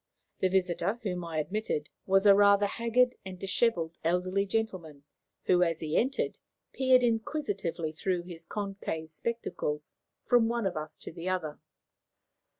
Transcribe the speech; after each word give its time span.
The 0.39 0.47
visitor, 0.49 0.99
whom 1.03 1.23
I 1.23 1.37
admitted, 1.37 1.87
was 2.07 2.25
a 2.25 2.33
rather 2.33 2.65
haggard 2.65 3.13
and 3.23 3.37
dishevelled 3.37 3.99
elderly 4.03 4.47
gentleman, 4.47 5.03
who, 5.43 5.61
as 5.61 5.79
he 5.79 5.95
entered, 5.95 6.39
peered 6.73 7.03
inquisitively 7.03 7.91
through 7.91 8.23
his 8.23 8.43
concave 8.43 9.11
spectacles 9.11 9.93
from 10.25 10.47
one 10.47 10.65
of 10.65 10.75
us 10.75 10.97
to 10.97 11.11
the 11.11 11.29
other. 11.29 11.59